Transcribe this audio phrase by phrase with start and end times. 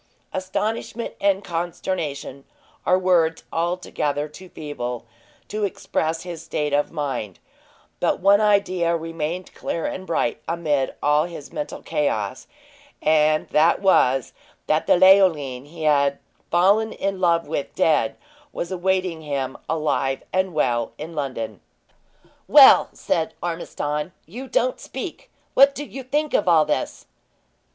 [0.33, 2.43] Astonishment and consternation
[2.87, 5.05] are words altogether too feeble
[5.47, 7.37] to express his state of mind;
[7.99, 12.47] but one idea remained clear and bright amid all his mental chaos,
[12.99, 14.33] and that was,
[14.65, 16.17] that the Leoline he had
[16.49, 18.17] fallen in love with dead,
[18.51, 21.61] was awaiting him, alive and well, in London.
[22.47, 25.29] "Well," said Ormiston, "you don't speak!
[25.53, 27.05] What do you think of all this?"